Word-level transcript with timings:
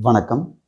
வணக்கம். 0.00 0.60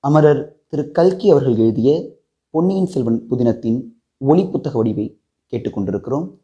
அமரர் 0.00 0.64
திரு 0.66 0.90
கல்கி 0.90 1.30
அவர்கள் 1.30 1.56
எழுதிய 1.56 2.08
பொன்னியின் 2.50 2.86
செல்வன் 2.86 3.26
புதினத்தின் 3.30 3.84
ஒளி 4.18 4.46
புத்தக 4.46 4.78
வடிவை 4.78 5.20
கேட்டுக்கொண்டிருக்கிறோம். 5.50 6.38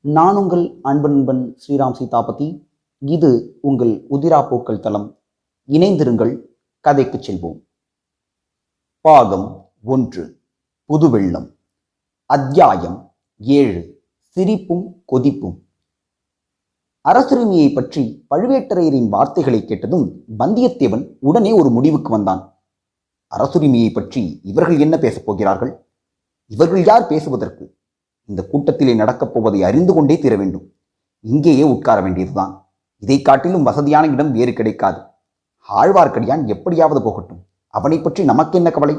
நான் 0.00 0.36
உங்கள் 0.36 0.78
அன்பன் 0.82 1.58
ஸ்ரீராம் 1.66 1.92
சீதாபதி. 1.92 2.68
இது 2.98 3.58
உங்கள் 3.60 4.06
உதிரா 4.10 4.80
தளம். 4.80 5.18
இணைந்திருங்கள் 5.68 6.42
கதைக்கு 6.80 7.18
செல்வோம். 7.18 7.64
பாகம் 9.00 9.70
ஒன்று 9.82 10.40
புதுவெள்ளம். 10.88 11.56
அத்தியாயம் 12.26 13.14
ஏழு 13.38 14.02
சிரிப்பும் 14.20 15.02
கொதிப்பும். 15.12 15.63
அரசுரிமையை 17.08 17.74
பற்றி 17.74 18.26
பழுவேட்டரையரின் 18.34 19.08
வார்த்தைகளை 19.08 19.64
கேட்டதும் 19.64 20.24
வந்தியத்தேவன் 20.38 21.16
உடனே 21.20 21.52
ஒரு 21.52 21.70
முடிவுக்கு 21.70 22.10
வந்தான். 22.10 22.62
அரசுரிமையை 23.36 23.92
பற்றி 23.92 24.40
இவர்கள் 24.42 24.78
என்ன 24.78 24.98
பேசப் 24.98 25.26
போகிறார்கள்? 25.26 25.86
இவர்கள் 26.46 26.84
யார் 26.84 27.06
பேசுவதற்கு? 27.06 27.76
இந்த 28.24 28.46
கூட்டத்திலே 28.46 28.94
நடக்கப் 28.94 29.34
போவதை 29.34 29.62
அறிந்து 29.62 29.94
கொண்டே 29.94 30.18
தீர 30.18 30.36
வேண்டும். 30.36 30.72
இங்கேயே 31.20 31.62
உட்கார 31.62 32.00
வேண்டியதுதான். 32.00 32.72
இதை 32.96 33.22
காட்டிலும் 33.22 33.62
வசதியான 33.62 34.06
இடம் 34.06 34.32
வேறு 34.32 34.52
கிடைக்காது. 34.52 35.00
ஆழ்வார்க்கடியான் 35.68 36.46
எப்படியாவது 36.46 37.02
போகட்டும். 37.02 37.42
அவனை 37.66 38.00
பற்றி 38.00 38.24
நமக்கு 38.24 38.56
என்ன 38.56 38.70
கவலை? 38.70 38.96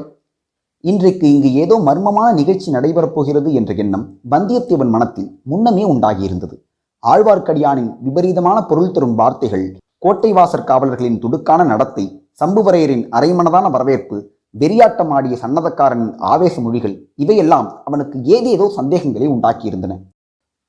இன்றைக்கு 0.80 1.34
இங்கு 1.34 1.52
ஏதோ 1.52 1.82
மர்மமான 1.86 2.34
நிகழ்ச்சி 2.34 2.72
நடைபெறப் 2.72 3.14
போகிறது 3.14 3.52
என்ற 3.52 3.74
எண்ணம் 3.74 4.20
வந்தியத்தேவன் 4.30 4.88
மனத்தில் 4.88 5.40
முன்னமே 5.42 5.84
உண்டாகியிருந்தது. 5.84 6.64
ஆழ்வார்க்கடியானின் 7.12 7.90
விபரீதமான 8.04 8.58
பொருள் 8.68 8.94
தரும் 8.94 9.18
வார்த்தைகள் 9.18 9.66
கோட்டை 10.04 10.30
வாசற் 10.36 10.68
காவலர்களின் 10.70 11.20
துடுக்கான 11.24 11.60
நடத்தை 11.72 12.04
சம்புவரையரின் 12.40 13.04
அரைமனதான 13.16 13.66
வரவேற்பு 13.74 14.16
வெறியாட்டம் 14.54 15.12
ஆடிய 15.16 15.34
சன்னதக்காரனின் 15.42 16.12
ஆவேச 16.32 16.54
மொழிகள் 16.64 16.94
இவையெல்லாம் 17.22 17.68
அவனுக்கு 17.88 18.16
ஏதேதோ 18.36 18.66
சந்தேகங்களை 18.78 19.26
உண்டாக்கியிருந்தன. 19.34 19.94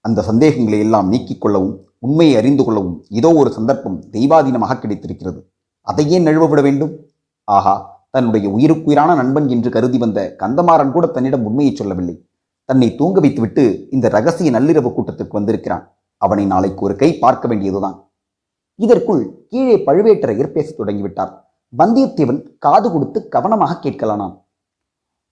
அந்த 0.06 0.26
சந்தேகங்களை 0.30 0.80
எல்லாம் 0.86 1.10
நீக்கிக் 1.14 1.42
கொள்ளவும் 1.44 1.76
உண்மையை 2.06 2.34
அறிந்து 2.42 2.64
கொள்ளவும் 2.66 2.98
இதோ 3.20 3.30
ஒரு 3.42 3.50
சந்தர்ப்பம் 3.58 3.98
தெய்வாதீனமாக 4.16 4.80
கிடைத்திருக்கிறது. 4.80 5.40
அதையே 5.88 6.18
நழுவ 6.28 6.48
விட 6.52 6.62
வேண்டும்? 6.68 6.94
ஆஹா 7.48 7.76
தன்னுடைய 8.16 8.48
உயிருக்குயிரான 8.56 9.12
நண்பன் 9.22 9.48
என்று 9.56 9.70
கருதி 9.76 9.98
வந்த 10.04 10.20
கந்தமாறன் 10.42 10.96
கூட 10.96 11.06
தன்னிடம் 11.16 11.46
உண்மையை 11.50 11.74
சொல்லவில்லை. 11.76 12.16
தன்னை 12.70 12.90
தூங்க 13.00 13.20
வைத்துவிட்டு 13.24 13.64
இந்த 13.96 14.08
ரகசிய 14.18 14.52
நள்ளிரவு 14.58 14.90
கூட்டத்திற்கு 14.94 15.40
வந்திருக்கிறான். 15.40 15.86
அவனை 16.18 16.46
நாளைக்கு 16.46 16.82
ஒரு 16.86 16.96
கை 16.96 17.10
பார்க்க 17.24 17.48
வேண்டியதுதான். 17.48 17.98
இதற்குள் 18.76 19.46
கீழே 19.50 19.76
பழுவேட்டரையர் 19.86 20.56
பேசத் 20.56 20.80
தொடங்கிவிட்டார். 20.80 21.32
வந்தியத்தேவன் 21.78 22.42
காது 22.58 22.92
கொடுத்து 22.92 23.28
கவனமாக 23.28 23.90
கேட்கலானாம் 23.90 24.36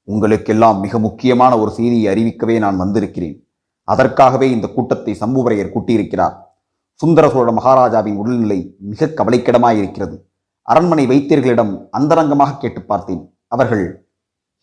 உங்களுக்கெல்லாம் 0.04 0.80
மிக 0.80 1.00
முக்கியமான 1.00 1.60
ஒரு 1.60 1.72
செய்தியை 1.72 2.08
அறிவிக்கவே 2.14 2.58
நான் 2.60 2.78
வந்திருக்கிறேன். 2.78 3.38
அதற்காகவே 3.82 4.52
இந்த 4.52 4.68
கூட்டத்தை 4.68 5.14
சம்புவரையர் 5.20 5.74
கூட்டியிருக்கிறார். 5.76 6.36
சுந்தர 6.94 7.30
சோழ 7.30 7.52
மகாராஜாவின் 7.52 8.16
உடல்நிலை 8.16 8.76
மிக 8.78 9.06
கவலைக்கிடமாயிருக்கிறது. 9.06 10.16
அரண்மனை 10.62 11.06
வைத்தியர்களிடம் 11.08 11.88
அந்தரங்கமாக 11.92 12.58
கேட்டு 12.58 12.82
பார்த்தேன். 12.82 13.24
அவர்கள் 13.48 13.84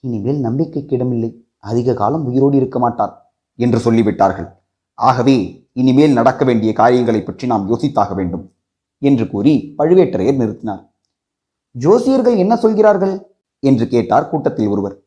இனிமேல் 0.01 0.41
நம்பிக்கைக்கு 0.41 0.97
இடமில்லை. 0.97 1.31
அதிக 1.59 1.95
காலம் 1.95 2.25
உயிரோடு 2.25 2.57
இருக்க 2.57 2.79
மாட்டார் 2.79 3.35
என்று 3.59 3.79
சொல்லிவிட்டார்கள். 3.79 4.49
ஆகவே 4.95 5.69
இனிமேல் 5.73 6.13
நடக்க 6.13 6.45
வேண்டிய 6.45 6.73
காரியங்களை 6.73 7.23
பற்றி 7.23 7.47
நாம் 7.47 7.71
யோசித்தாக 7.71 8.15
வேண்டும் 8.15 8.51
என்று 8.99 9.31
கூறி 9.31 9.75
பழுவேட்டரையர் 9.79 10.39
நிறுத்தினார். 10.39 10.91
ஜோசியர்கள் 11.79 12.37
என்ன 12.37 12.57
சொல்கிறார்கள்? 12.57 13.27
என்று 13.59 13.89
கேட்டார் 13.89 14.29
கூட்டத்தில் 14.29 14.67
ஒருவர். 14.67 14.99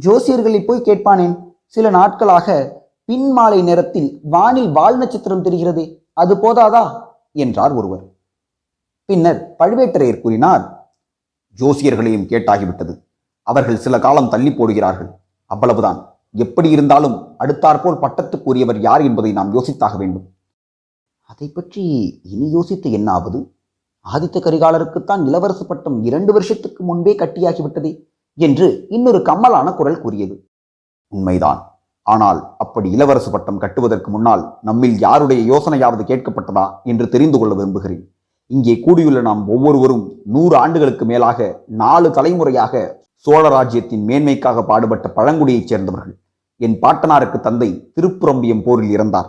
ஜோசியர்களை 0.00 0.64
போய் 0.64 0.82
கேட்பானேன்? 0.82 1.52
சில 1.66 1.90
நாட்களாக 1.90 2.78
பின் 3.04 3.30
மாலை 3.30 3.62
நேரத்தில் 3.62 4.20
வானில் 4.22 4.70
வால் 4.70 4.98
நட்சத்திரம் 4.98 5.42
தெரிகிறது 5.42 6.06
அது 6.12 6.34
போதாதா? 6.34 7.02
என்றார் 7.32 7.72
ஒருவர். 7.72 8.04
பின்னர் 9.04 9.54
பழுவேட்டரையர் 9.58 10.20
கூறினார் 10.20 10.92
ஜோசியர்களையும் 11.58 12.26
கேட்டாகிவிட்டது. 12.26 13.02
அவர்கள் 13.42 13.76
சில 13.76 13.98
காலம் 13.98 14.28
தள்ளி 14.28 14.50
போடுகிறார்கள். 14.50 15.10
அவ்வளவுதான். 15.46 16.09
எப்படி 16.34 16.70
இருந்தாலும் 16.70 17.36
அடுத்தாற்போல் 17.38 18.02
பட்டத்துக்குரியவர் 18.02 18.78
யார் 18.78 19.02
என்பதை 19.02 19.32
நாம் 19.32 19.54
யோசித்தாக 19.56 19.96
வேண்டும். 19.96 20.26
அதை 21.22 21.48
பற்றி 21.48 21.84
இனி 22.22 22.50
யோசித்து 22.50 22.90
என்னாவது? 22.90 23.38
ஆதித்த 24.06 24.38
கரிகாலருக்குத்தான் 24.44 25.22
இளவரசு 25.28 25.64
பட்டம் 25.66 26.02
இரண்டு 26.02 26.32
வருஷத்துக்கு 26.32 26.84
முன்பே 26.84 27.12
கட்டியாகிவிட்டதே 27.14 28.06
என்று 28.34 28.86
இன்னொரு 28.88 29.18
கம்மலான 29.18 29.74
குரல் 29.74 30.00
கூறியது. 30.00 30.46
உண்மைதான். 31.08 31.60
ஆனால் 32.02 32.54
அப்படி 32.58 32.96
இளவரசு 32.96 33.30
பட்டம் 33.30 33.58
கட்டுவதற்கு 33.58 34.10
முன்னால் 34.10 34.58
நம்மில் 34.62 34.98
யாருடைய 34.98 35.40
யோசனையாவது 35.52 36.02
கேட்கப்பட்டதா 36.12 36.64
என்று 36.84 37.08
தெரிந்து 37.08 37.38
கொள்ள 37.38 37.54
விரும்புகிறேன். 37.54 38.14
இங்கே 38.46 38.80
கூடியுள்ள 38.80 39.20
நாம் 39.20 39.48
ஒவ்வொருவரும் 39.48 40.04
நூறு 40.24 40.56
ஆண்டுகளுக்கு 40.56 41.04
மேலாக 41.04 41.66
நாலு 41.66 42.10
தலைமுறையாக 42.10 43.02
சோழ 43.14 43.48
ராஜ்யத்தின் 43.48 44.06
மேன்மைக்காக 44.08 44.62
பாடுபட்ட 44.66 45.12
பழங்குடியைச் 45.16 45.70
சேர்ந்தவர்கள். 45.72 46.19
என் 46.64 46.76
பாட்டனாருக்கு 46.82 47.38
தந்தை 47.40 47.68
திருப்புரம்பியம் 47.96 48.62
போரில் 48.64 48.92
இறந்தார். 48.96 49.28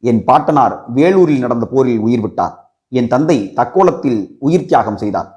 என் 0.00 0.24
பாட்டனார் 0.24 0.74
வேலூரில் 0.96 1.44
நடந்த 1.44 1.66
போரில் 1.66 1.98
உயிர் 1.98 2.20
விட்டார். 2.20 2.54
என் 2.88 3.08
தந்தை 3.08 3.52
தக்கோலத்தில் 3.56 4.20
உயிர் 4.38 4.68
தியாகம் 4.70 4.96
செய்தார். 4.96 5.28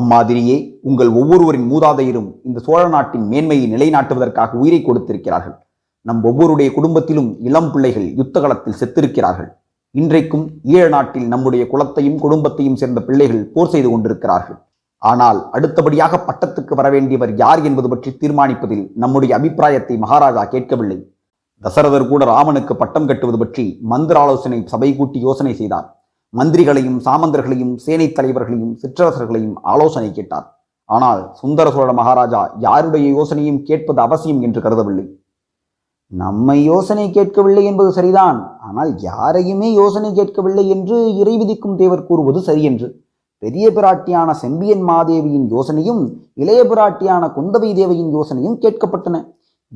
அம்மாதிரியே 0.00 0.56
உங்கள் 0.82 1.10
ஒவ்வொருவரின் 1.20 1.68
மூதாதையரும் 1.72 2.28
இந்த 2.44 2.58
சோழ 2.60 2.88
நாட்டின் 2.88 3.26
மேன்மையை 3.28 3.66
நிலைநாட்டுவதற்காக 3.74 4.58
உயிரை 4.62 4.80
கொடுத்திருக்கிறார்கள். 4.82 5.56
நம் 6.02 6.22
ஒவ்வொருடைய 6.24 6.68
குடும்பத்திலும் 6.74 7.30
இளம் 7.48 7.70
பிள்ளைகள் 7.72 8.08
யுத்த 8.14 8.40
களத்தில் 8.40 8.78
செத்திருக்கிறார்கள். 8.80 9.50
இன்றைக்கும் 9.90 10.46
ஈழ 10.64 10.88
நாட்டில் 10.88 11.26
நம்முடைய 11.26 11.64
குலத்தையும் 11.72 12.18
குடும்பத்தையும் 12.24 12.76
சேர்ந்த 12.76 13.00
பிள்ளைகள் 13.08 13.42
போர் 13.54 13.72
செய்து 13.74 13.88
கொண்டிருக்கிறார்கள். 13.90 14.58
ஆனால் 15.02 15.38
அடுத்தபடியாக 15.56 16.14
பட்டத்துக்கு 16.28 16.74
வரவேண்டியவர் 16.78 17.32
யார் 17.42 17.60
என்பது 17.68 17.88
பற்றி 17.92 18.10
தீர்மானிப்பதில் 18.20 18.84
நம்முடைய 19.02 19.32
அபிப்பிராயத்தை 19.38 19.96
மகாராஜா 20.04 20.44
கேட்கவில்லை. 20.54 20.98
தசரதர் 21.62 22.10
கூட 22.12 22.22
ராமனுக்கு 22.32 22.74
பட்டம் 22.76 23.08
கட்டுவது 23.10 23.38
பற்றி 23.42 23.64
மந்திர 23.92 24.16
ஆலோசனை 24.22 24.58
சபை 24.72 24.90
கூட்டி 24.96 25.18
யோசனை 25.26 25.52
செய்தார். 25.60 25.86
மந்திரிகளையும் 26.34 26.98
சாமந்தர்களையும் 27.06 27.74
சேனை 27.84 28.08
தலைவர்களையும் 28.12 28.74
சிற்றரசர்களையும் 28.82 29.56
ஆலோசனை 29.72 30.10
கேட்டார். 30.12 30.46
ஆனால் 30.88 31.22
சுந்தர 31.40 31.68
சோழ 31.76 31.90
மகாராஜா 32.00 32.40
யாருடைய 32.66 33.06
யோசனையும் 33.18 33.62
கேட்பது 33.68 34.00
அவசியம் 34.06 34.42
என்று 34.46 34.60
கருதவில்லை. 34.64 35.06
நம்மை 36.12 36.58
யோசனை 36.64 37.06
கேட்கவில்லை 37.10 37.62
என்பது 37.70 37.90
சரிதான். 37.92 38.38
ஆனால் 38.66 38.90
யாரையுமே 39.00 39.68
யோசனை 39.80 40.10
கேட்கவில்லை 40.18 40.64
என்று 40.74 40.98
இறை 41.22 41.34
விதிக்கும் 41.40 41.78
தேவர் 41.80 42.06
கூறுவது 42.08 42.40
சரியென்று. 42.48 42.88
பெரிய 43.38 43.70
பிராட்டியான 43.70 44.30
செம்பியன் 44.30 44.80
மாதேவியின் 44.80 45.50
யோசனையும் 45.50 46.12
இளைய 46.34 46.64
பிராட்டியான 46.64 47.32
குந்தவை 47.36 47.74
தேவியின் 47.74 48.14
யோசனையும் 48.14 48.58
கேட்கப்பட்டன. 48.60 49.24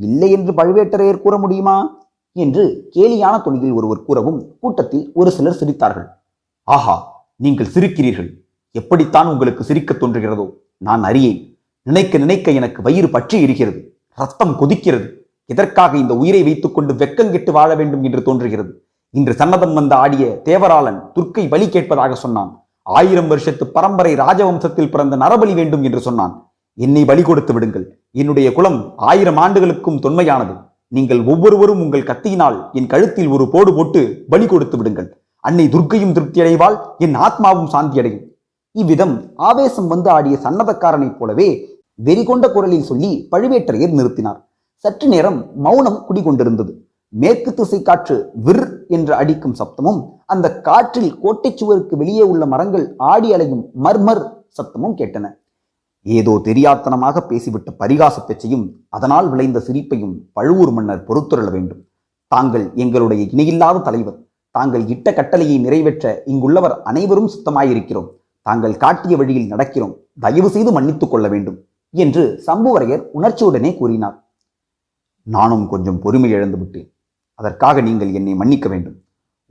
இல்லை 0.00 0.31
என்று 0.31 0.53
பழுவேட்டரையர் 0.53 1.21
கூற 1.21 1.38
முடியுமா? 1.38 1.98
என்று 2.32 2.87
கேலியான 2.91 3.41
துணியில் 3.41 3.72
ஒருவர் 3.72 4.04
கூறவும் 4.04 4.56
கூட்டத்தில் 4.60 5.10
ஒரு 5.15 5.31
சிலர் 5.31 5.56
சிரித்தார்கள். 5.60 6.06
ஆஹா 6.65 7.26
நீங்கள் 7.37 7.66
சிரிக்கிறீர்கள். 7.66 8.28
எப்படித்தான் 8.71 9.26
உங்களுக்கு 9.26 9.65
சிரிக்கத் 9.65 10.03
தோன்றுகிறதோ? 10.03 10.50
நான் 10.77 11.03
அறியேன். 11.03 11.59
நினைக்க 11.82 12.19
நினைக்க 12.19 12.50
எனக்கு 12.50 12.82
வயிறு 12.82 13.10
பற்றி 13.10 13.41
இருக்கிறது 13.41 13.98
ரத்தம் 14.15 14.56
கொதிக்கிறது. 14.60 15.09
எதற்காக 15.44 15.97
இந்த 15.97 16.16
உயிரை 16.16 16.42
வைத்துக்கொண்டு 16.42 16.94
வெக்கங்கிட்டு 16.94 17.50
வாழ 17.50 17.75
வேண்டும் 17.75 18.03
என்று 18.03 18.22
தோன்றுகிறது? 18.22 18.84
இன்று 19.10 19.32
சன்னதம் 19.32 19.75
வந்த 19.75 19.97
ஆடிய 19.97 20.41
தேவராளன் 20.44 21.03
துர்க்கை 21.15 21.48
வழி 21.48 21.69
கேட்பதாக 21.69 22.15
சொன்னான். 22.15 22.65
ஆயிரம் 22.99 23.28
வருஷத்து 23.33 23.65
பரம்பரை 23.77 24.12
ராஜவம்சத்தில் 24.23 24.91
பிறந்த 24.93 25.15
நரபலி 25.22 25.54
வேண்டும் 25.59 25.84
என்று 25.89 26.01
சொன்னான். 26.07 26.34
என்னை 26.78 27.03
பலி 27.10 27.22
கொடுத்து 27.28 27.53
விடுங்கள். 27.54 27.87
என்னுடைய 28.21 28.48
குலம் 28.57 28.78
ஆயிரம் 29.10 29.41
ஆண்டுகளுக்கும் 29.45 30.03
தொன்மையானது. 30.04 30.54
நீங்கள் 30.97 31.22
ஒவ்வொருவரும் 31.33 31.83
உங்கள் 31.84 32.09
கத்தியினால் 32.10 32.59
என் 32.78 32.91
கழுத்தில் 32.92 33.33
ஒரு 33.37 33.45
போடு 33.54 33.72
போட்டு 33.77 34.01
பலி 34.33 34.47
கொடுத்து 34.53 34.77
விடுங்கள். 34.78 35.09
அன்னை 35.45 35.66
துர்க்கையும் 35.75 36.15
திருப்தி 36.16 36.41
அடைவாள் 36.45 36.77
என் 37.04 37.16
ஆத்மாவும் 37.27 37.71
சாந்தி 37.75 38.01
அடையும் 38.01 38.25
இவ்விதம் 38.75 39.15
ஆவேசம் 39.48 39.89
வந்து 39.93 40.09
ஆடிய 40.16 40.34
சன்னதக்காரனைப் 40.45 41.19
போலவே 41.21 41.48
வெறிகொண்ட 42.07 42.47
குரலில் 42.54 42.89
சொல்லி 42.91 43.10
பழுவேட்டரையர் 43.33 43.97
நிறுத்தினார். 43.98 44.39
சற்று 44.84 45.07
நேரம் 45.13 45.39
மௌனம் 45.65 45.98
குடிகொண்டிருந்தது. 46.09 46.72
மேற்கு 47.13 47.51
திசை 47.59 47.78
காற்று 47.89 48.16
விர் 48.47 48.65
என்று 48.97 49.13
அடிக்கும் 49.21 49.57
சப்தமும் 49.60 50.01
அந்த 50.32 50.47
காற்றில் 50.66 51.12
கோட்டை 51.22 51.50
சுவருக்கு 51.60 51.94
வெளியே 52.00 52.24
உள்ள 52.30 52.42
மரங்கள் 52.53 52.86
ஆடி 53.12 53.28
அலையும் 53.36 53.65
மர்மர் 53.84 54.22
சத்தமும் 54.56 54.97
கேட்டன. 55.00 55.27
ஏதோ 56.06 56.32
தெரியாத்தனமாக 56.48 57.22
பேசிவிட்ட 57.30 57.71
பரிகாச 57.82 58.16
பேச்சையும் 58.27 58.65
அதனால் 58.97 59.27
விளைந்த 59.32 59.59
சிரிப்பையும் 59.66 60.15
பழுவூர் 60.36 60.72
மன்னர் 60.77 61.06
பொறுத்துரள 61.09 61.48
வேண்டும். 61.56 61.80
தாங்கள் 62.32 62.65
எங்களுடைய 62.82 63.22
இணையில்லாத 63.32 63.82
தலைவர். 63.88 64.18
தாங்கள் 64.54 64.84
இட்ட 64.94 65.09
கட்டளையை 65.18 65.56
நிறைவேற்ற 65.66 66.06
இங்குள்ளவர் 66.33 66.76
அனைவரும் 66.91 67.30
சுத்தமாயிருக்கிறோம். 67.34 68.09
தாங்கள் 68.47 68.80
காட்டிய 68.84 69.15
வழியில் 69.21 69.50
நடக்கிறோம். 69.53 69.94
தயவு 70.21 70.48
செய்து 70.54 70.71
மன்னித்துக் 70.76 71.12
கொள்ள 71.12 71.26
வேண்டும் 71.28 71.59
என்று 71.94 72.22
சம்புவரையர் 72.47 73.04
உணர்ச்சியுடனே 73.18 73.71
கூறினார். 73.76 74.16
நானும் 75.26 75.68
கொஞ்சம் 75.68 76.00
பொறுமை 76.04 76.30
இழந்து 76.30 76.59
விட்டேன் 76.59 76.88
அதற்காக 77.41 77.80
நீங்கள் 77.80 78.12
என்னை 78.18 78.34
மன்னிக்க 78.41 78.68
வேண்டும். 78.68 78.98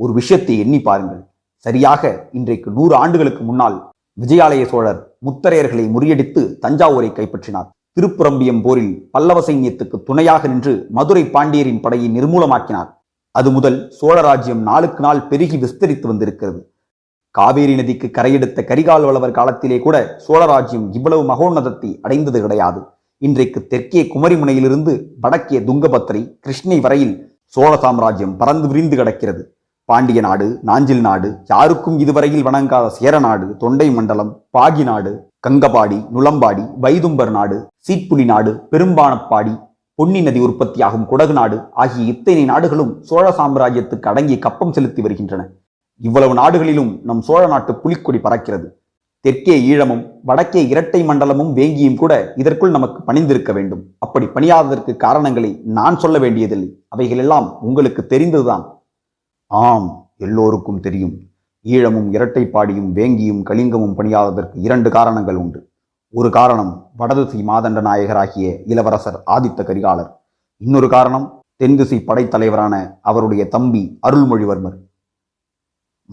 ஒரு 0.04 0.12
விஷயத்தை 0.20 0.56
எண்ணி 0.64 0.80
பாருங்கள். 0.88 1.22
சரியாக 1.66 2.12
இன்றைக்கு 2.38 2.70
நூறு 2.78 2.94
ஆண்டுகளுக்கு 3.02 3.44
முன்னால் 3.50 3.78
விஜயாலய 4.22 4.64
சோழர் 4.72 5.02
முத்தரையர்களை 5.28 5.86
முறியடித்து 5.96 6.42
தஞ்சாவூரை 6.64 7.10
கைப்பற்றினார். 7.18 7.68
திருப்புரம்பியம் 7.98 8.62
போரில் 8.66 8.94
பல்லவ 9.16 9.40
சைன்யத்துக்கு 9.48 9.98
துணையாக 10.08 10.48
நின்று 10.52 10.74
மதுரை 10.98 11.24
பாண்டியரின் 11.36 11.82
படையை 11.86 12.10
நிர்மூலமாக்கினார். 12.18 12.90
அது 13.36 13.50
முதல் 13.58 13.78
சோழராஜ்யம் 14.00 14.62
நாளுக்கு 14.70 15.02
நாள் 15.06 15.22
பெருகி 15.32 15.58
விஸ்தரித்து 15.64 16.06
வந்திருக்கிறது. 16.12 16.60
காவேரி 17.36 17.74
நதிக்கு 17.80 18.08
கரையெடுத்த 18.18 18.60
கரிகால் 18.70 19.06
வளவர் 19.08 19.38
காலத்திலே 19.40 19.78
கூட 19.86 19.98
சோழராஜ்யம் 20.28 20.88
இவ்வளவு 20.98 21.24
மகோன்னதத்தை 21.32 21.90
அடைந்தது 22.06 22.40
கிடையாது. 22.46 22.80
இன்றைக்கு 23.22 23.60
தெற்கே 23.72 24.02
குமரிமுனையிலிருந்து 24.14 24.94
வடக்கே 25.24 25.60
துங்கபத்திரை 25.68 26.22
கிருஷ்ணை 26.46 26.80
வரையில் 26.86 27.16
சோழ 27.56 27.72
சாம்ராஜ்யம் 27.84 28.36
பறந்து 28.42 28.68
விரிந்து 28.72 28.96
கிடக்கிறது. 28.98 29.42
பாண்டிய 29.90 30.20
நாடு 30.26 30.48
நாஞ்சில் 30.68 31.02
நாடு 31.06 31.30
யாருக்கும் 31.52 31.96
இதுவரையில் 32.04 32.44
வணங்காத 32.48 32.90
சேர 32.98 33.14
நாடு 33.26 33.46
தொண்டை 33.62 33.88
மண்டலம் 33.96 34.32
பாகி 34.56 34.84
நாடு 34.90 35.12
கங்கபாடி 35.46 35.98
நுளம்பாடி 36.16 36.64
வைதும்பர் 36.84 37.32
நாடு 37.38 37.58
சீட்புலி 37.88 38.26
நாடு 38.32 38.52
பெரும்பானப்பாடி 38.72 39.54
பொன்னி 40.00 40.22
நதி 40.26 40.40
உற்பத்தியாகும் 40.48 41.08
குடகு 41.12 41.34
நாடு 41.38 41.58
ஆகிய 41.84 42.04
இத்தனை 42.14 42.44
நாடுகளும் 42.52 42.92
சோழ 43.10 43.26
சாம்ராஜ்யத்துக்கு 43.40 44.10
அடங்கி 44.12 44.36
கப்பம் 44.46 44.74
செலுத்தி 44.76 45.02
வருகின்றன. 45.06 45.42
இவ்வளவு 46.02 46.34
நாடுகளிலும் 46.42 46.92
நம் 47.08 47.24
சோழ 47.28 47.42
நாட்டு 47.54 47.74
புலிக்கொடி 47.84 48.20
பறக்கிறது. 48.26 48.68
தெற்கே 49.26 49.56
ஈழமும் 49.70 50.04
வடக்கே 50.30 50.62
இரட்டை 50.74 51.02
மண்டலமும் 51.08 51.54
வேங்கியும் 51.58 52.00
கூட 52.02 52.14
இதற்குள் 52.42 52.76
நமக்கு 52.78 53.00
பணிந்திருக்க 53.08 53.52
வேண்டும். 53.58 53.82
அப்படி 54.06 54.28
பணியாததற்கு 54.36 54.94
காரணங்களை 55.06 55.52
நான் 55.80 55.98
சொல்ல 56.04 56.18
வேண்டியதில்லை. 56.26 56.70
அவைகளெல்லாம் 56.96 57.48
உங்களுக்கு 57.70 58.04
தெரிந்ததுதான். 58.14 58.64
ஆம் 59.52 60.12
எல்லோருக்கும் 60.18 60.80
தெரியும். 60.80 61.14
ஈழமும் 61.64 62.10
இரட்டைப்பாடியும் 62.16 62.90
வேங்கியும் 62.98 63.40
கலிங்கமும் 63.50 63.96
பணியாததற்கு 63.98 64.54
இரண்டு 64.54 64.90
காரணங்கள் 64.90 65.36
உண்டு. 65.36 65.70
ஒரு 66.10 66.30
காரணம் 66.30 66.90
வடதிசை 66.96 67.44
மாதண்ட 67.48 67.82
நாயகராகிய 67.82 68.62
இளவரசர் 68.66 69.24
ஆதித்த 69.26 69.64
கரிகாலர். 69.64 70.12
இன்னொரு 70.58 70.90
காரணம் 70.90 71.44
தென்திசை 71.56 72.04
படைத்தலைவரான 72.08 72.94
அவருடைய 73.02 73.48
தம்பி 73.48 74.00
அருள்மொழிவர்மர். 74.08 74.78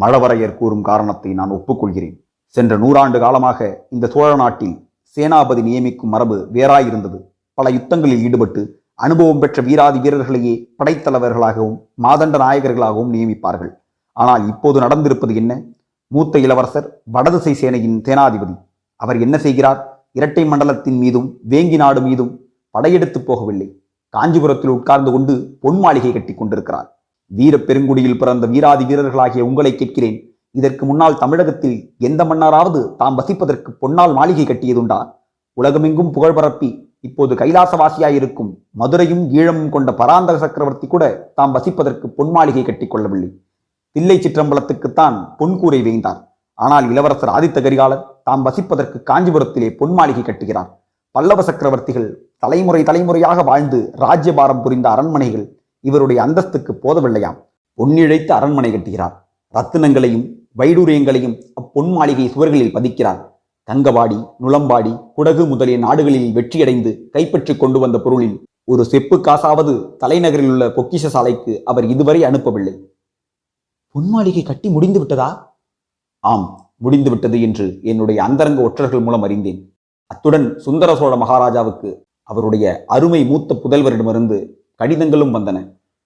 மழவரையர் 0.01 0.57
கூறும் 0.57 0.83
காரணத்தை 0.83 1.33
நான் 1.33 1.51
ஒப்புக்கொள்கிறேன். 1.51 2.17
சென்ற 2.47 2.79
நூறாண்டு 2.79 3.19
காலமாக 3.19 3.87
இந்த 3.91 4.07
சோழ 4.07 4.35
நாட்டில் 4.35 4.91
சேனாபதி 5.17 5.63
நியமிக்கும் 5.63 6.13
மரபு 6.15 6.49
வேறாயிருந்தது. 6.53 7.21
பல 7.55 7.71
யுத்தங்களில் 7.71 8.23
ஈடுபட்டு 8.23 8.86
அனுபவம் 8.99 9.41
பெற்ற 9.41 9.63
வீராதி 9.63 9.99
வீரர்களையே 10.05 10.53
படைத்தலைவர்களாகவும் 10.79 11.79
மாதண்ட 12.05 12.37
நாயகர்களாகவும் 12.43 13.11
நியமிப்பார்கள். 13.15 13.73
ஆனால் 14.13 14.49
இப்போது 14.49 14.81
நடந்திருப்பது 14.81 15.35
என்ன? 15.35 15.53
மூத்த 16.07 16.39
இளவரசர் 16.39 16.87
வடதிசை 17.15 17.53
சேனையின் 17.61 17.99
சேனாதிபதி 18.07 18.55
அவர் 18.97 19.19
என்ன 19.21 19.39
செய்கிறார்? 19.39 19.81
இரட்டை 20.13 20.45
மண்டலத்தின் 20.45 20.99
மீதும் 20.99 21.27
வேங்கி 21.49 21.77
நாடு 21.77 22.01
மீதும் 22.01 22.33
படையெடுத்து 22.71 23.21
போகவில்லை. 23.21 23.69
காஞ்சிபுரத்தில் 24.15 24.75
உட்கார்ந்து 24.77 25.11
கொண்டு 25.11 25.59
பொன் 25.61 25.79
மாளிகை 25.79 26.13
கட்டி 26.13 26.35
கொண்டிருக்கிறார். 26.35 26.89
வீர 27.27 27.55
பெருங்குடியில் 27.59 28.19
பிறந்த 28.19 28.47
வீராதி 28.47 28.85
வீரர்களாகிய 28.85 29.45
உங்களை 29.51 29.75
கேட்கிறேன். 29.75 30.19
இதற்கு 30.51 30.85
முன்னால் 30.87 31.19
தமிழகத்தில் 31.19 31.79
எந்த 31.99 32.25
மன்னராவது 32.25 32.97
தாம் 32.97 33.19
வசிப்பதற்கு 33.19 33.71
பொன்னால் 33.83 34.13
மாளிகை 34.13 34.47
கட்டியதுண்டா? 34.49 35.01
உலகமெங்கும் 35.53 36.11
புகழ் 36.17 36.37
பரப்பி 36.39 36.71
இப்போது 37.07 37.33
கைலாசவாசியாயிருக்கும் 37.41 38.51
மதுரையும் 38.81 39.25
ஈழமும் 39.39 39.73
கொண்ட 39.75 39.91
பராந்தக 40.01 40.39
சக்கரவர்த்தி 40.45 40.87
கூட 40.95 41.05
தாம் 41.39 41.55
வசிப்பதற்கு 41.57 42.07
பொன் 42.19 42.33
மாளிகை 42.37 42.63
கட்டிக் 42.69 42.93
கொள்ளவில்லை 42.93 43.31
தில்லை 43.97 44.17
சிற்றம்பலத்துக்குத்தான் 44.25 45.17
பொன்கூரை 45.39 45.81
வேய்ந்தார். 45.87 46.21
ஆனால் 46.59 46.87
இளவரசர் 46.93 47.33
ஆதித்த 47.37 47.59
கரிகாலர் 47.67 48.05
தாம் 48.29 48.45
வசிப்பதற்கு 48.47 48.99
காஞ்சிபுரத்திலே 49.11 49.69
பொன் 49.81 49.95
மாளிகை 49.99 50.23
கட்டுகிறார். 50.27 50.71
பல்லவ 51.15 51.43
சக்கரவர்த்திகள் 51.49 52.09
தலைமுறை 52.45 52.81
தலைமுறையாக 52.89 53.43
வாழ்ந்து 53.51 53.79
ராஜ்யபாரம் 54.05 54.63
புரிந்த 54.65 54.87
அரண்மனைகள் 54.95 55.47
இவருடைய 55.85 56.19
அந்தஸ்துக்கு 56.27 56.73
போதவில்லையாம். 56.85 57.39
பொன்னிழைத்து 57.79 58.33
அரண்மனை 58.39 58.71
கட்டுகிறார். 58.73 59.15
ரத்தினங்களையும் 59.55 60.27
வைடூரியங்களையும் 60.61 61.37
அப்பொன் 61.61 61.91
மாளிகை 61.97 62.27
சுவர்களில் 62.35 62.75
பதிக்கிறார். 62.77 63.21
தங்கவாடி 63.69 64.19
நுளம்பாடி 64.43 64.93
குடகு 65.17 65.45
முதலிய 65.47 65.79
நாடுகளில் 65.79 66.29
வெற்றியடைந்து 66.35 66.91
கைப்பற்றி 67.11 67.57
கொண்டு 67.57 67.79
வந்த 67.79 67.99
பொருளில் 68.01 68.37
ஒரு 68.65 68.85
செப்பு 68.85 69.17
காசாவது 69.17 69.73
தலைநகரில் 69.99 70.51
உள்ள 70.51 70.67
பொக்கிஷ 70.67 71.07
சாலைக்கு 71.07 71.53
அவர் 71.65 71.85
இதுவரை 71.85 72.21
அனுப்பவில்லை. 72.23 72.75
பொன்மாளிகை 73.95 74.43
கட்டி 74.45 74.69
முடிந்து 74.69 74.99
விட்டதா? 74.99 75.29
ஆம் 76.25 76.47
முடிந்து 76.77 77.11
விட்டது 77.11 77.41
என்று 77.41 77.67
என்னுடைய 77.83 78.19
அந்தரங்க 78.23 78.61
ஒற்றர்கள் 78.63 79.01
மூலம் 79.01 79.23
அறிந்தேன். 79.23 79.61
அத்துடன் 80.11 80.47
சுந்தர 80.59 80.91
சோழ 80.97 81.17
மகாராஜாவுக்கு 81.17 81.91
அவருடைய 82.23 82.85
அருமை 82.87 83.21
மூத்த 83.25 83.55
புதல்வரிடமிருந்து 83.55 84.39
கடிதங்களும் 84.81 85.35
வந்தன. 85.35 85.59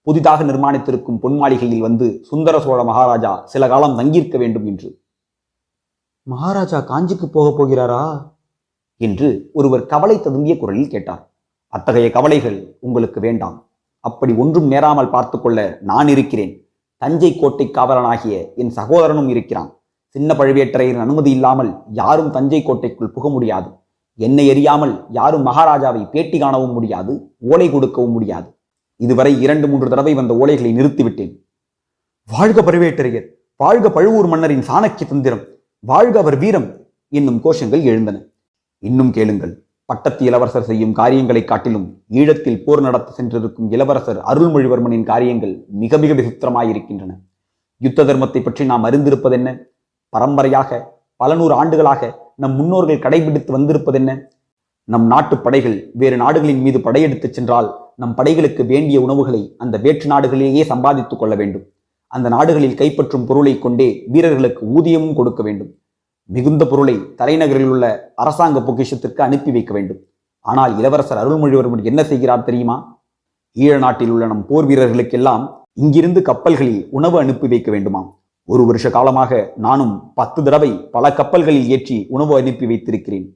புதிதாக 0.07 0.43
நிர்மாணித்திருக்கும் 0.43 1.21
பொன்மாளிகையில் 1.23 1.85
வந்து 1.87 2.07
சுந்தர 2.23 2.55
சோழ 2.59 2.83
மகாராஜா 2.83 3.33
சில 3.45 3.67
காலம் 3.67 3.97
தங்கியிருக்க 3.97 4.37
வேண்டும் 4.37 4.65
என்று. 4.65 4.89
மகாராஜா 6.31 6.79
காஞ்சிக்கு 6.79 7.25
போகப் 7.25 7.57
போகிறாரா? 7.57 8.03
என்று 8.97 9.49
ஒருவர் 9.53 9.85
கவலை 9.85 10.15
ததும்பிய 10.17 10.53
குரலில் 10.57 10.93
கேட்டார். 10.93 11.21
அத்தகைய 11.73 12.07
கவலைகள் 12.11 12.57
உங்களுக்கு 12.79 13.19
வேண்டாம். 13.19 13.57
அப்படி 13.99 14.33
ஒன்றும் 14.33 14.67
நேராமல் 14.67 15.09
பார்த்துக்கொள்ள 15.09 15.59
நான் 15.81 16.07
இருக்கிறேன். 16.07 16.53
தஞ்சை 17.01 17.31
கோட்டை 17.35 17.65
காவலனாகிய 17.71 18.35
என் 18.55 18.69
சகோதரனும் 18.69 19.29
இருக்கிறான். 19.29 19.69
சின்ன 20.07 20.33
பழுவேட்டரையரின் 20.33 21.05
அனுமதி 21.05 21.31
இல்லாமல் 21.31 21.71
யாரும் 21.91 22.31
தஞ்சை 22.31 22.61
கோட்டைக்குள் 22.63 23.13
புக 23.15 23.29
முடியாது. 23.29 23.69
என்னை 24.19 24.45
எறியாமல் 24.49 24.93
யாரும் 25.09 25.45
மகாராஜாவை 25.45 26.09
பேட்டி 26.09 26.37
காணவும் 26.39 26.75
முடியாது 26.77 27.13
ஓலை 27.51 27.67
கொடுக்கவும் 27.71 28.11
முடியாது. 28.11 28.49
இதுவரை 28.95 29.41
இரண்டு 29.41 29.67
மூன்று 29.67 29.89
தடவை 29.89 30.13
வந்த 30.13 30.33
ஓலைகளை 30.33 30.71
நிறுத்திவிட்டேன். 30.79 31.33
வாழ்க 32.29 32.59
பழுவேட்டரையர் 32.61 33.27
வாழ்க 33.55 33.87
பழுவூர் 33.89 34.27
மன்னரின் 34.27 34.67
சாணக்கிய 34.69 35.07
தந்திரம். 35.07 35.43
வாழ்க 35.85 36.19
அவர் 36.19 36.37
வீரம் 36.37 36.85
என்னும் 37.09 37.41
கோஷங்கள் 37.43 37.83
எழுந்தன. 37.83 38.23
இன்னும் 38.79 39.11
கேளுங்கள் 39.11 39.63
பட்டத்து 39.85 40.25
இளவரசர் 40.25 40.63
செய்யும் 40.63 40.93
காரியங்களைக் 40.93 41.47
காட்டிலும் 41.47 42.03
ஈழத்தில் 42.09 42.63
போர் 42.63 42.81
நடத்த 42.81 43.11
சென்றிருக்கும் 43.11 43.71
இளவரசர் 43.71 44.17
அருள்மொழிவர்மனின் 44.17 45.03
காரியங்கள் 45.03 45.63
மிக 45.67 45.97
மிக 45.97 46.13
விசித்திரமாயிருக்கின்றன. 46.13 47.17
யுத்த 47.77 48.03
தர்மத்தை 48.03 48.43
பற்றி 48.43 48.65
நாம் 48.65 48.85
அறிந்திருப்பதென்ன? 48.85 49.57
பரம்பரையாக 50.09 50.99
பல 51.15 51.35
நூறு 51.35 51.53
ஆண்டுகளாக 51.53 52.33
நம் 52.35 52.55
முன்னோர்கள் 52.55 52.99
கடைபிடித்து 52.99 53.57
வந்திருப்பதென்ன? 53.57 54.19
நம் 54.83 55.07
நாட்டு 55.07 55.37
படைகள் 55.37 55.89
வேறு 55.93 56.17
நாடுகளின் 56.17 56.61
மீது 56.61 56.79
படையெடுத்துச் 56.79 57.33
சென்றால் 57.33 57.75
நம் 57.95 58.15
படைகளுக்கு 58.17 58.65
வேண்டிய 58.65 59.01
உணவுகளை 59.01 59.55
அந்த 59.57 59.77
வேற்று 59.77 60.09
நாடுகளிலேயே 60.09 60.63
சம்பாதித்துக் 60.63 61.19
கொள்ள 61.19 61.35
வேண்டும். 61.35 61.65
அந்த 62.15 62.27
நாடுகளில் 62.35 62.79
கைப்பற்றும் 62.81 63.25
பொருளை 63.29 63.53
கொண்டே 63.65 63.89
வீரர்களுக்கு 64.13 64.63
ஊதியமும் 64.77 65.17
கொடுக்க 65.19 65.41
வேண்டும். 65.47 65.71
மிகுந்த 66.29 66.63
பொருளை 66.71 66.95
தலைநகரில் 67.19 67.71
உள்ள 67.73 67.85
அரசாங்க 68.23 68.59
பொக்கிஷத்திற்கு 68.67 69.21
அனுப்பி 69.27 69.51
வைக்க 69.55 69.71
வேண்டும். 69.77 70.01
ஆனால் 70.45 70.73
இளவரசர் 70.79 71.21
அருள்மொழிவர்மன் 71.23 71.87
என்ன 71.89 72.01
செய்கிறார் 72.11 72.47
தெரியுமா? 72.47 72.77
ஈழ 73.57 73.73
நாட்டில் 73.83 74.11
உள்ள 74.13 74.25
நம் 74.31 74.45
போர் 74.49 74.67
வீரர்களுக்கெல்லாம் 74.69 75.43
இங்கிருந்து 75.83 76.21
கப்பல்களில் 76.29 76.81
உணவு 76.97 77.17
அனுப்பி 77.23 77.47
வைக்க 77.53 77.69
வேண்டுமாம். 77.75 78.09
ஒரு 78.49 78.63
வருஷ 78.69 78.85
காலமாக 78.95 79.41
நானும் 79.65 79.93
பத்து 80.19 80.39
தடவை 80.45 80.71
பல 80.95 81.05
கப்பல்களில் 81.19 81.67
ஏற்றி 81.75 81.97
உணவு 82.15 82.33
அனுப்பி 82.39 82.65
வைத்திருக்கிறேன். 82.71 83.27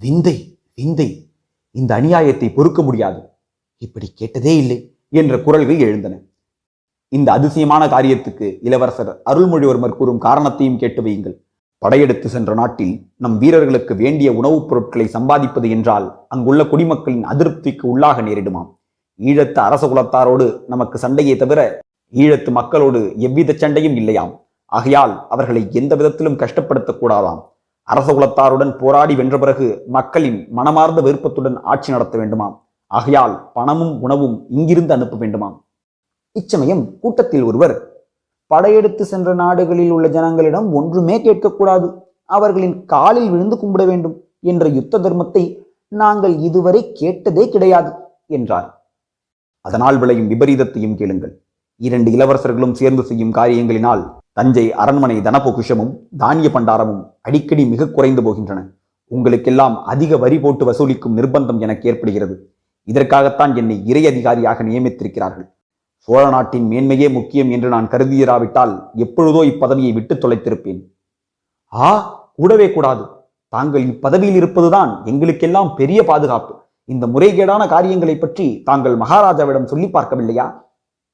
விந்தை 0.00 0.36
விந்தை 0.78 1.08
இந்த 1.74 1.90
அநியாயத்தை 2.00 2.48
பொறுக்க 2.58 2.82
முடியாது. 2.88 3.20
இப்படி 3.84 4.06
கேட்டதே 4.20 4.52
இல்லை 4.62 4.78
என்ற 5.20 5.34
குரல்கள் 5.46 5.82
எழுந்தன. 5.86 6.14
இந்த 7.16 7.32
அதிசயமான 7.32 7.82
காரியத்துக்கு 7.86 8.46
இளவரசர் 8.62 9.10
அருள்மொழிவர்மர் 9.30 9.96
கூறும் 9.98 10.18
காரணத்தையும் 10.18 10.78
கேட்டு 10.78 11.02
வையுங்கள். 11.02 11.36
படையெடுத்து 11.82 12.28
சென்ற 12.28 12.54
நாட்டில் 12.54 12.94
நம் 13.16 13.36
வீரர்களுக்கு 13.38 13.94
வேண்டிய 13.94 14.32
உணவுப் 14.32 14.68
பொருட்களை 14.68 15.06
சம்பாதிப்பது 15.12 15.68
என்றால் 15.68 16.06
அங்குள்ள 16.28 16.62
குடிமக்களின் 16.64 17.24
அதிருப்திக்கு 17.24 17.84
உள்ளாக 17.92 18.22
நேரிடுமாம். 18.28 18.70
ஈழத்து 19.20 19.60
அரச 19.68 19.86
குலத்தாரோடு 19.86 20.46
நமக்கு 20.66 20.98
சண்டையை 20.98 21.36
தவிர 21.36 21.60
ஈழத்து 22.12 22.50
மக்களோடு 22.50 23.00
எவ்வித 23.16 23.52
சண்டையும் 23.52 23.96
இல்லையாம். 23.96 24.32
ஆகையால் 24.72 25.14
அவர்களை 25.28 25.62
எந்த 25.70 25.94
விதத்திலும் 25.94 26.38
கஷ்டப்படுத்தக்கூடாதாம் 26.38 27.40
அரச 27.88 28.08
குலத்தாருடன் 28.12 28.78
போராடி 28.78 29.14
வென்ற 29.14 29.38
பிறகு 29.38 29.68
மக்களின் 29.88 30.38
மனமார்ந்த 30.50 31.00
விருப்பத்துடன் 31.00 31.58
ஆட்சி 31.62 31.92
நடத்த 31.92 32.18
வேண்டுமாம். 32.18 32.56
ஆகையால் 32.90 33.50
பணமும் 33.54 33.94
உணவும் 34.02 34.36
இங்கிருந்து 34.48 34.94
அனுப்ப 34.94 35.16
வேண்டுமாம். 35.16 35.56
இச்சமயம் 36.38 36.84
கூட்டத்தில் 37.02 37.44
ஒருவர் 37.48 37.74
படையெடுத்து 38.50 39.04
சென்ற 39.10 39.28
நாடுகளில் 39.42 39.92
உள்ள 39.96 40.06
ஜனங்களிடம் 40.16 40.68
ஒன்றுமே 40.78 41.16
கேட்கக்கூடாது 41.26 41.88
அவர்களின் 42.36 42.74
காலில் 42.92 43.28
விழுந்து 43.32 43.56
கும்பிட 43.60 43.84
வேண்டும் 43.90 44.16
என்ற 44.52 44.64
யுத்த 44.78 45.00
தர்மத்தை 45.04 45.44
நாங்கள் 46.00 46.34
இதுவரை 46.48 46.80
கேட்டதே 47.00 47.44
கிடையாது 47.54 47.90
என்றார். 48.36 48.68
அதனால் 49.64 49.98
விளையும் 50.02 50.28
விபரீதத்தையும் 50.32 50.98
கேளுங்கள். 51.00 51.32
இரண்டு 51.80 52.08
இளவரசர்களும் 52.16 52.76
சேர்ந்து 52.80 53.02
செய்யும் 53.08 53.32
காரியங்களினால் 53.38 54.04
தஞ்சை 54.38 54.66
அரண்மனை 54.82 55.16
தனபொகுஷமும் 55.26 55.92
தானிய 56.22 56.48
பண்டாரமும் 56.56 57.02
அடிக்கடி 57.28 57.64
மிக 57.72 57.90
குறைந்து 57.96 58.22
போகின்றன. 58.26 58.60
உங்களுக்கெல்லாம் 59.10 59.76
அதிக 59.92 60.16
வரி 60.24 60.38
போட்டு 60.44 60.64
வசூலிக்கும் 60.68 61.16
நிர்பந்தம் 61.18 61.60
எனக்கு 61.64 61.88
ஏற்படுகிறது. 61.90 62.34
இதற்காகத்தான் 62.88 63.52
என்னை 63.60 63.76
இறை 63.90 64.02
அதிகாரியாக 64.12 64.64
நியமித்திருக்கிறார்கள். 64.70 65.48
சோழ 66.08 66.30
நாட்டின் 66.30 66.66
மேன்மையே 66.70 67.12
முக்கியம் 67.12 67.50
என்று 67.50 67.68
நான் 67.68 67.88
கருதியிராவிட்டால் 67.88 68.90
எப்பொழுதோ 68.94 69.44
இப்பதவியை 69.44 69.92
விட்டு 69.92 70.14
தொலைத்திருப்பேன். 70.14 70.80
ஆ 71.72 71.88
கூடவே 72.36 72.72
கூடாது. 72.72 73.04
தாங்கள் 73.48 73.84
இப்பதவியில் 73.86 74.34
இருப்பதுதான் 74.34 75.04
எங்களுக்கெல்லாம் 75.04 75.74
பெரிய 75.74 76.04
பாதுகாப்பு. 76.04 76.54
இந்த 76.84 77.06
முறைகேடான 77.06 77.68
காரியங்களை 77.68 78.16
பற்றி 78.16 78.62
தாங்கள் 78.62 78.96
மகாராஜாவிடம் 78.96 79.64
சொல்லி 79.64 79.86
பார்க்கவில்லையா? 79.86 80.46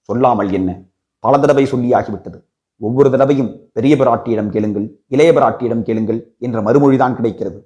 சொல்லாமல் 0.01 0.51
என்ன? 0.53 0.83
பல 1.21 1.39
தடவை 1.39 1.65
சொல்லியாகிவிட்டது. 1.65 2.39
ஒவ்வொரு 2.77 3.11
தடவையும் 3.11 3.51
பெரிய 3.73 3.97
பிராட்டியிடம் 3.97 4.49
கேளுங்கள் 4.49 4.87
இளைய 5.09 5.33
பிராட்டியிடம் 5.33 5.83
கேளுங்கள் 5.83 6.35
என்ற 6.39 6.61
மறுமொழிதான் 6.61 7.15
கிடைக்கிறது. 7.15 7.59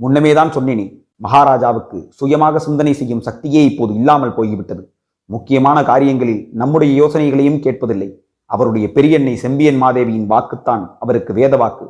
முன்னமேதான் 0.00 0.54
சொன்னேனே 0.56 0.86
மகாராஜாவுக்கு 1.16 2.08
சுயமாக 2.10 2.58
சிந்தனை 2.58 2.92
செய்யும் 2.92 3.22
சக்தியே 3.26 3.64
இப்போது 3.64 3.94
இல்லாமல் 3.94 4.34
போய்விட்டது. 4.34 4.95
முக்கியமான 5.30 5.78
காரியங்களில் 5.82 6.42
நம்முடைய 6.60 6.90
யோசனைகளையும் 7.02 7.62
கேட்பதில்லை. 7.64 8.08
அவருடைய 8.50 8.86
பெரியண்ணை 8.96 9.32
செம்பியன் 9.44 9.78
மாதேவியின் 9.82 10.28
வாக்குத்தான் 10.32 10.84
அவருக்கு 11.02 11.32
வேத 11.38 11.54
வாக்கு 11.62 11.86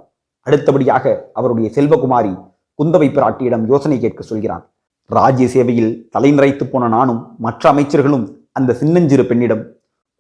அடுத்தபடியாக 0.47 1.15
அவருடைய 1.39 1.69
செல்வகுமாரி 1.75 2.33
குந்தவை 2.79 3.09
பிராட்டியிடம் 3.17 3.65
யோசனை 3.73 3.97
கேட்க 4.05 4.23
சொல்கிறார் 4.23 4.65
ராஜ்ய 5.11 5.47
சேவையில் 5.55 5.91
தலைநிறைத்து 6.15 6.65
போன 6.71 6.89
நானும் 6.95 7.21
மற்ற 7.39 7.73
அமைச்சர்களும் 7.73 8.25
அந்த 8.53 8.77
சின்னஞ்சிறு 8.81 9.25
பெண்ணிடம் 9.27 9.63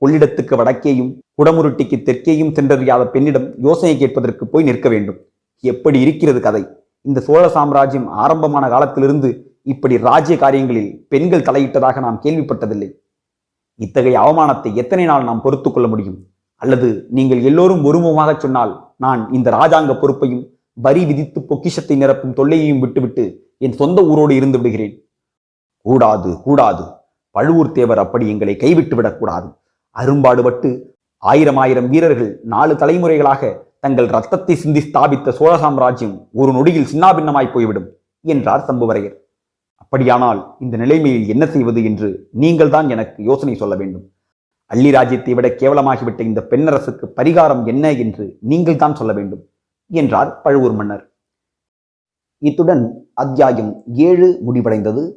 கொள்ளிடத்துக்கு 0.03 0.55
வடக்கேயும் 0.61 1.11
குடமுருட்டிக்கு 1.39 1.97
தெற்கேயும் 2.09 2.53
சென்றறியாத 2.59 3.03
பெண்ணிடம் 3.15 3.49
யோசனை 3.67 3.95
கேட்பதற்கு 4.03 4.45
போய் 4.47 4.69
நிற்க 4.69 4.89
வேண்டும். 4.89 5.19
எப்படி 5.65 5.99
இருக்கிறது 6.01 6.41
கதை? 6.41 6.63
இந்த 7.09 7.19
சோழ 7.21 7.45
சாம்ராஜ்யம் 7.49 8.07
ஆரம்பமான 8.23 8.65
காலத்திலிருந்து 8.69 9.31
இப்படி 9.73 9.97
ராஜ்ய 10.09 10.37
காரியங்களில் 10.45 10.91
பெண்கள் 11.09 11.47
தலையிட்டதாக 11.49 12.01
நாம் 12.01 12.23
கேள்விப்பட்டதில்லை. 12.25 12.89
இத்தகைய 13.85 14.17
அவமானத்தை 14.25 14.71
எத்தனை 14.83 15.05
நாள் 15.11 15.27
நாம் 15.29 15.43
பொறுத்து 15.45 15.71
கொள்ள 15.71 15.87
முடியும்? 15.93 16.19
அல்லது 16.63 16.89
நீங்கள் 17.17 17.41
எல்லோரும் 17.49 17.83
ஒருமுகமாக 17.89 18.31
சொன்னால் 18.45 18.73
நான் 19.05 19.23
இந்த 19.37 19.49
ராஜாங்க 19.59 19.95
பொறுப்பையும் 20.03 20.45
வரி 20.87 21.03
விதித்து 21.09 21.39
பொக்கிஷத்தை 21.51 21.97
நிரப்பும் 22.03 22.37
தொல்லையையும் 22.39 22.83
விட்டுவிட்டு 22.85 23.25
என் 23.67 23.77
சொந்த 23.81 23.99
ஊரோடு 24.11 24.33
இருந்து 24.39 24.59
விடுகிறேன். 24.59 24.95
கூடாது 25.87 26.31
கூடாது. 26.47 26.85
பழுவூர் 27.35 27.75
தேவர் 27.77 28.03
அப்படி 28.05 28.25
எங்களை 28.33 28.55
கைவிட்டு 28.57 28.95
விடக்கூடாது. 28.99 29.49
அரும்பாடுபட்டு 29.97 30.71
ஆயிரம் 31.23 31.59
ஆயிரம் 31.63 31.89
வீரர்கள் 31.93 32.33
நாலு 32.55 32.73
தலைமுறைகளாக 32.83 33.53
தங்கள் 33.85 34.09
ரத்தத்தை 34.17 34.55
சிந்தி 34.63 34.81
ஸ்தாபித்த 34.87 35.33
சோழ 35.39 35.53
சாம்ராஜ்யம் 35.63 36.17
ஒரு 36.41 36.51
நொடியில் 36.57 36.91
சின்னாபின்னமாய் 36.93 37.55
போய்விடும் 37.55 37.89
என்றார் 38.25 38.67
சம்புவரையர். 38.69 39.17
அப்படியானால் 39.87 40.57
இந்த 40.61 40.77
நிலைமையில் 40.77 41.29
என்ன 41.29 41.47
செய்வது 41.47 41.85
என்று 41.85 42.29
நீங்கள்தான் 42.33 42.89
எனக்கு 42.89 43.23
யோசனை 43.23 43.55
சொல்ல 43.55 43.77
வேண்டும். 43.77 44.13
அள்ளி 44.67 44.91
ராஜ்யத்தை 44.91 45.35
விட 45.35 45.49
கேவலமாகிவிட்ட 45.49 46.21
இந்த 46.21 46.47
பெண்ணரசுக்கு 46.51 47.09
பரிகாரம் 47.17 47.67
என்ன 47.67 47.93
என்று 47.93 48.37
நீங்கள்தான் 48.41 48.95
சொல்ல 48.95 49.13
வேண்டும் 49.13 49.49
என்றார் 49.87 50.41
பழுவூர் 50.41 50.73
மன்னர். 50.73 51.13
இத்துடன் 52.39 53.11
அத்தியாயம் 53.15 53.83
ஏழு 53.93 54.43
முடிவடைந்தது. 54.47 55.13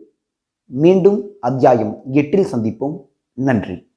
மீண்டும் 0.66 1.32
அத்தியாயம் 1.40 2.02
எட்டில் 2.12 2.54
சந்திப்போம். 2.54 3.02
நன்றி. 3.34 3.89